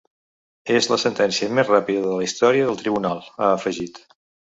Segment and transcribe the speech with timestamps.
[0.77, 4.07] És la sentència més ràpida de la història del tribunal –ha afegit–.